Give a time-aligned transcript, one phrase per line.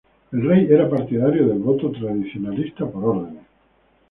[0.33, 3.43] El rey era partidario del voto tradicionalista por órdenes.